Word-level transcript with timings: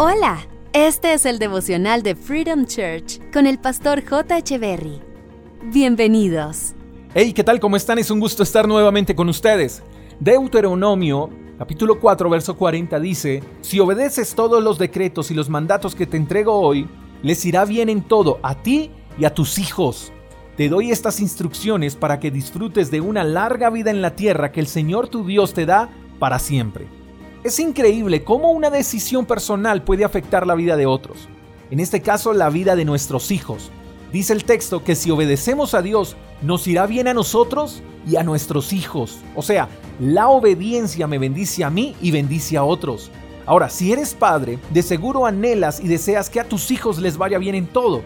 Hola, 0.00 0.46
este 0.74 1.12
es 1.12 1.26
el 1.26 1.40
devocional 1.40 2.04
de 2.04 2.14
Freedom 2.14 2.66
Church 2.66 3.18
con 3.32 3.48
el 3.48 3.58
pastor 3.58 4.04
J. 4.08 4.56
Berry. 4.56 5.00
Bienvenidos. 5.72 6.74
Hey, 7.14 7.32
¿qué 7.32 7.42
tal? 7.42 7.58
¿Cómo 7.58 7.74
están? 7.74 7.98
Es 7.98 8.08
un 8.12 8.20
gusto 8.20 8.44
estar 8.44 8.68
nuevamente 8.68 9.16
con 9.16 9.28
ustedes. 9.28 9.82
Deuteronomio, 10.20 11.30
capítulo 11.58 11.98
4, 11.98 12.30
verso 12.30 12.56
40 12.56 13.00
dice, 13.00 13.42
Si 13.60 13.80
obedeces 13.80 14.36
todos 14.36 14.62
los 14.62 14.78
decretos 14.78 15.32
y 15.32 15.34
los 15.34 15.48
mandatos 15.48 15.96
que 15.96 16.06
te 16.06 16.16
entrego 16.16 16.52
hoy, 16.52 16.88
les 17.24 17.44
irá 17.44 17.64
bien 17.64 17.88
en 17.88 18.02
todo, 18.02 18.38
a 18.44 18.54
ti 18.54 18.92
y 19.18 19.24
a 19.24 19.34
tus 19.34 19.58
hijos. 19.58 20.12
Te 20.56 20.68
doy 20.68 20.92
estas 20.92 21.18
instrucciones 21.18 21.96
para 21.96 22.20
que 22.20 22.30
disfrutes 22.30 22.92
de 22.92 23.00
una 23.00 23.24
larga 23.24 23.68
vida 23.68 23.90
en 23.90 24.00
la 24.00 24.14
tierra 24.14 24.52
que 24.52 24.60
el 24.60 24.68
Señor 24.68 25.08
tu 25.08 25.26
Dios 25.26 25.54
te 25.54 25.66
da 25.66 25.88
para 26.20 26.38
siempre. 26.38 26.97
Es 27.48 27.58
increíble 27.60 28.24
cómo 28.24 28.50
una 28.50 28.68
decisión 28.68 29.24
personal 29.24 29.82
puede 29.82 30.04
afectar 30.04 30.46
la 30.46 30.54
vida 30.54 30.76
de 30.76 30.84
otros. 30.84 31.30
En 31.70 31.80
este 31.80 32.02
caso, 32.02 32.34
la 32.34 32.50
vida 32.50 32.76
de 32.76 32.84
nuestros 32.84 33.30
hijos. 33.30 33.70
Dice 34.12 34.34
el 34.34 34.44
texto 34.44 34.84
que 34.84 34.94
si 34.94 35.10
obedecemos 35.10 35.72
a 35.72 35.80
Dios, 35.80 36.14
nos 36.42 36.66
irá 36.66 36.86
bien 36.86 37.08
a 37.08 37.14
nosotros 37.14 37.82
y 38.06 38.16
a 38.16 38.22
nuestros 38.22 38.74
hijos. 38.74 39.20
O 39.34 39.40
sea, 39.40 39.70
la 39.98 40.28
obediencia 40.28 41.06
me 41.06 41.16
bendice 41.16 41.64
a 41.64 41.70
mí 41.70 41.96
y 42.02 42.10
bendice 42.10 42.58
a 42.58 42.64
otros. 42.64 43.10
Ahora, 43.46 43.70
si 43.70 43.92
eres 43.92 44.12
padre, 44.12 44.58
de 44.68 44.82
seguro 44.82 45.24
anhelas 45.24 45.80
y 45.80 45.88
deseas 45.88 46.28
que 46.28 46.40
a 46.40 46.48
tus 46.50 46.70
hijos 46.70 46.98
les 46.98 47.16
vaya 47.16 47.38
bien 47.38 47.54
en 47.54 47.66
todo. 47.66 48.02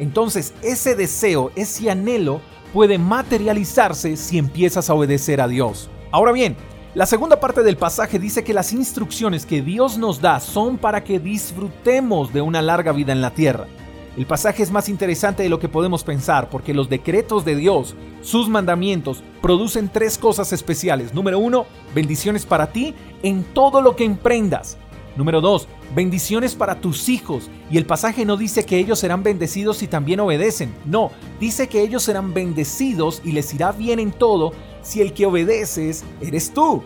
Entonces, 0.00 0.52
ese 0.62 0.96
deseo, 0.96 1.52
ese 1.54 1.92
anhelo, 1.92 2.40
puede 2.72 2.98
materializarse 2.98 4.16
si 4.16 4.36
empiezas 4.36 4.90
a 4.90 4.94
obedecer 4.94 5.40
a 5.40 5.46
Dios. 5.46 5.88
Ahora 6.10 6.32
bien, 6.32 6.56
la 6.92 7.06
segunda 7.06 7.38
parte 7.38 7.62
del 7.62 7.76
pasaje 7.76 8.18
dice 8.18 8.42
que 8.42 8.52
las 8.52 8.72
instrucciones 8.72 9.46
que 9.46 9.62
Dios 9.62 9.96
nos 9.96 10.20
da 10.20 10.40
son 10.40 10.76
para 10.76 11.04
que 11.04 11.20
disfrutemos 11.20 12.32
de 12.32 12.40
una 12.40 12.62
larga 12.62 12.90
vida 12.90 13.12
en 13.12 13.20
la 13.20 13.30
tierra. 13.30 13.68
El 14.16 14.26
pasaje 14.26 14.64
es 14.64 14.72
más 14.72 14.88
interesante 14.88 15.44
de 15.44 15.48
lo 15.48 15.60
que 15.60 15.68
podemos 15.68 16.02
pensar 16.02 16.50
porque 16.50 16.74
los 16.74 16.88
decretos 16.88 17.44
de 17.44 17.54
Dios, 17.54 17.94
sus 18.22 18.48
mandamientos, 18.48 19.22
producen 19.40 19.88
tres 19.88 20.18
cosas 20.18 20.52
especiales. 20.52 21.14
Número 21.14 21.38
uno, 21.38 21.64
bendiciones 21.94 22.44
para 22.44 22.72
ti 22.72 22.96
en 23.22 23.44
todo 23.44 23.80
lo 23.82 23.94
que 23.94 24.04
emprendas. 24.04 24.76
Número 25.14 25.40
dos, 25.40 25.68
bendiciones 25.94 26.56
para 26.56 26.80
tus 26.80 27.08
hijos. 27.08 27.50
Y 27.70 27.78
el 27.78 27.86
pasaje 27.86 28.24
no 28.24 28.36
dice 28.36 28.64
que 28.64 28.78
ellos 28.78 28.98
serán 28.98 29.22
bendecidos 29.22 29.78
si 29.78 29.86
también 29.86 30.18
obedecen. 30.18 30.74
No, 30.86 31.12
dice 31.38 31.68
que 31.68 31.82
ellos 31.82 32.02
serán 32.02 32.34
bendecidos 32.34 33.22
y 33.24 33.30
les 33.30 33.54
irá 33.54 33.70
bien 33.70 34.00
en 34.00 34.10
todo 34.10 34.52
si 34.82 35.00
el 35.00 35.12
que 35.12 35.26
obedeces 35.26 36.04
eres 36.20 36.52
tú. 36.52 36.82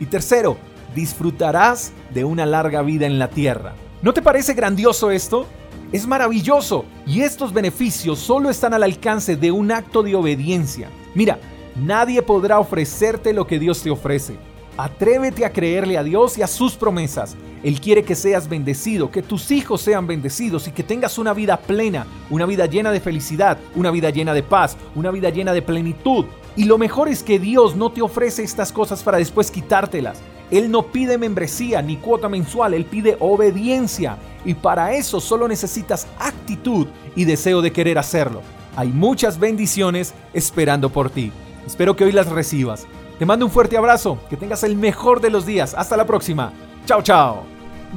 Y 0.00 0.06
tercero, 0.06 0.56
disfrutarás 0.94 1.92
de 2.12 2.24
una 2.24 2.46
larga 2.46 2.82
vida 2.82 3.06
en 3.06 3.18
la 3.18 3.28
tierra. 3.28 3.74
¿No 4.02 4.12
te 4.12 4.22
parece 4.22 4.54
grandioso 4.54 5.10
esto? 5.10 5.46
Es 5.92 6.06
maravilloso 6.06 6.84
y 7.06 7.20
estos 7.20 7.52
beneficios 7.52 8.18
solo 8.18 8.50
están 8.50 8.74
al 8.74 8.82
alcance 8.82 9.36
de 9.36 9.52
un 9.52 9.70
acto 9.70 10.02
de 10.02 10.14
obediencia. 10.14 10.90
Mira, 11.14 11.38
nadie 11.76 12.20
podrá 12.22 12.58
ofrecerte 12.58 13.32
lo 13.32 13.46
que 13.46 13.58
Dios 13.58 13.82
te 13.82 13.90
ofrece. 13.90 14.36
Atrévete 14.76 15.44
a 15.44 15.52
creerle 15.52 15.96
a 15.96 16.02
Dios 16.02 16.36
y 16.36 16.42
a 16.42 16.48
sus 16.48 16.74
promesas. 16.74 17.36
Él 17.62 17.80
quiere 17.80 18.02
que 18.02 18.16
seas 18.16 18.48
bendecido, 18.48 19.10
que 19.10 19.22
tus 19.22 19.50
hijos 19.50 19.80
sean 19.80 20.06
bendecidos 20.06 20.66
y 20.68 20.72
que 20.72 20.82
tengas 20.82 21.16
una 21.16 21.32
vida 21.32 21.56
plena, 21.56 22.06
una 22.28 22.44
vida 22.44 22.66
llena 22.66 22.90
de 22.90 23.00
felicidad, 23.00 23.56
una 23.74 23.90
vida 23.90 24.10
llena 24.10 24.34
de 24.34 24.42
paz, 24.42 24.76
una 24.94 25.10
vida 25.10 25.30
llena 25.30 25.52
de 25.52 25.62
plenitud. 25.62 26.26
Y 26.56 26.64
lo 26.64 26.78
mejor 26.78 27.08
es 27.08 27.22
que 27.22 27.38
Dios 27.38 27.74
no 27.74 27.90
te 27.90 28.02
ofrece 28.02 28.42
estas 28.42 28.72
cosas 28.72 29.02
para 29.02 29.18
después 29.18 29.50
quitártelas. 29.50 30.20
Él 30.50 30.70
no 30.70 30.86
pide 30.86 31.18
membresía 31.18 31.82
ni 31.82 31.96
cuota 31.96 32.28
mensual, 32.28 32.74
Él 32.74 32.84
pide 32.84 33.16
obediencia. 33.18 34.18
Y 34.44 34.54
para 34.54 34.94
eso 34.94 35.20
solo 35.20 35.48
necesitas 35.48 36.06
actitud 36.18 36.86
y 37.16 37.24
deseo 37.24 37.60
de 37.62 37.72
querer 37.72 37.98
hacerlo. 37.98 38.42
Hay 38.76 38.88
muchas 38.88 39.38
bendiciones 39.38 40.14
esperando 40.32 40.90
por 40.90 41.10
ti. 41.10 41.32
Espero 41.66 41.96
que 41.96 42.04
hoy 42.04 42.12
las 42.12 42.28
recibas. 42.28 42.86
Te 43.18 43.26
mando 43.26 43.46
un 43.46 43.52
fuerte 43.52 43.76
abrazo, 43.76 44.18
que 44.28 44.36
tengas 44.36 44.64
el 44.64 44.76
mejor 44.76 45.20
de 45.20 45.30
los 45.30 45.46
días. 45.46 45.74
Hasta 45.74 45.96
la 45.96 46.06
próxima. 46.06 46.52
Chao, 46.86 47.02
chao. 47.02 47.44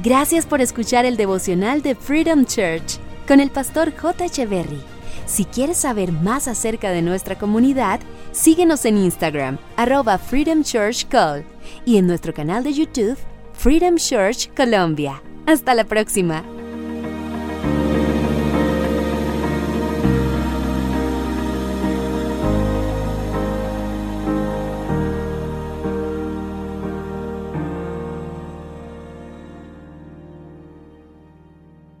Gracias 0.02 0.46
por 0.46 0.60
escuchar 0.60 1.04
el 1.04 1.16
devocional 1.16 1.82
de 1.82 1.94
Freedom 1.94 2.44
Church 2.44 2.98
con 3.26 3.40
el 3.40 3.50
pastor 3.50 3.92
J. 3.96 4.24
Echeverry. 4.24 4.97
Si 5.26 5.44
quieres 5.44 5.78
saber 5.78 6.12
más 6.12 6.48
acerca 6.48 6.90
de 6.90 7.02
nuestra 7.02 7.38
comunidad, 7.38 8.00
síguenos 8.32 8.84
en 8.84 8.98
Instagram, 8.98 9.58
arroba 9.76 10.18
Freedom 10.18 10.62
Church 10.62 11.06
Call, 11.08 11.44
y 11.84 11.98
en 11.98 12.06
nuestro 12.06 12.32
canal 12.32 12.64
de 12.64 12.72
YouTube, 12.72 13.18
Freedom 13.52 13.96
Church 13.96 14.50
Colombia. 14.54 15.22
Hasta 15.46 15.74
la 15.74 15.84
próxima. 15.84 16.57